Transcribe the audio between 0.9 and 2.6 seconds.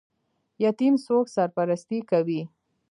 څوک سرپرستي کوي؟